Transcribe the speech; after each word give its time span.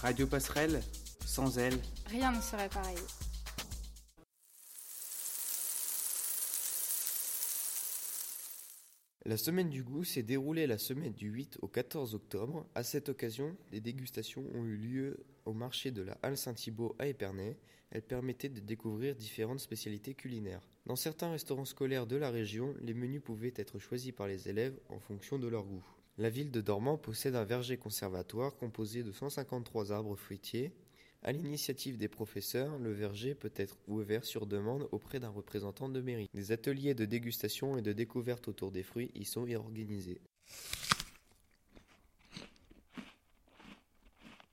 Radio 0.00 0.28
Passerelle, 0.28 0.80
sans 1.26 1.58
elle, 1.58 1.74
rien 2.06 2.30
ne 2.30 2.40
serait 2.40 2.68
pareil. 2.68 2.96
La 9.24 9.36
semaine 9.36 9.68
du 9.68 9.82
goût 9.82 10.04
s'est 10.04 10.22
déroulée 10.22 10.68
la 10.68 10.78
semaine 10.78 11.14
du 11.14 11.28
8 11.30 11.58
au 11.62 11.66
14 11.66 12.14
octobre. 12.14 12.64
À 12.76 12.84
cette 12.84 13.08
occasion, 13.08 13.56
des 13.72 13.80
dégustations 13.80 14.44
ont 14.54 14.64
eu 14.64 14.76
lieu 14.76 15.26
au 15.46 15.52
marché 15.52 15.90
de 15.90 16.02
la 16.02 16.16
Halle 16.22 16.36
Saint-Thibault 16.38 16.94
à 17.00 17.08
Épernay. 17.08 17.56
Elles 17.90 18.02
permettaient 18.02 18.48
de 18.48 18.60
découvrir 18.60 19.16
différentes 19.16 19.58
spécialités 19.58 20.14
culinaires. 20.14 20.62
Dans 20.86 20.96
certains 20.96 21.32
restaurants 21.32 21.64
scolaires 21.64 22.06
de 22.06 22.16
la 22.16 22.30
région, 22.30 22.72
les 22.82 22.94
menus 22.94 23.22
pouvaient 23.22 23.54
être 23.56 23.80
choisis 23.80 24.12
par 24.12 24.28
les 24.28 24.48
élèves 24.48 24.78
en 24.90 25.00
fonction 25.00 25.40
de 25.40 25.48
leur 25.48 25.64
goût. 25.64 25.84
La 26.20 26.30
ville 26.30 26.50
de 26.50 26.60
Dormant 26.60 26.98
possède 26.98 27.36
un 27.36 27.44
verger 27.44 27.76
conservatoire 27.76 28.56
composé 28.56 29.04
de 29.04 29.12
153 29.12 29.92
arbres 29.92 30.16
fruitiers. 30.16 30.72
À 31.22 31.30
l'initiative 31.30 31.96
des 31.96 32.08
professeurs, 32.08 32.76
le 32.80 32.92
verger 32.92 33.36
peut 33.36 33.52
être 33.54 33.76
ouvert 33.86 34.24
sur 34.24 34.48
demande 34.48 34.88
auprès 34.90 35.20
d'un 35.20 35.28
représentant 35.28 35.88
de 35.88 36.00
mairie. 36.00 36.28
Des 36.34 36.50
ateliers 36.50 36.94
de 36.94 37.04
dégustation 37.04 37.78
et 37.78 37.82
de 37.82 37.92
découverte 37.92 38.48
autour 38.48 38.72
des 38.72 38.82
fruits 38.82 39.12
y 39.14 39.24
sont 39.24 39.48
organisés. 39.54 40.20